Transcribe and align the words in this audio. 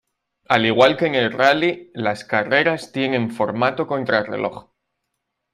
Al 0.49 0.65
igual 0.65 0.97
que 0.97 1.05
en 1.05 1.13
el 1.13 1.31
rally, 1.31 1.91
las 1.93 2.23
carreras 2.25 2.91
tienen 2.91 3.29
formato 3.29 3.85
contrarreloj. 3.85 4.71